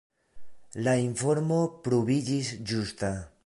La 0.87 0.95
informo 1.01 1.59
pruviĝis 1.89 2.53
ĝusta. 2.73 3.17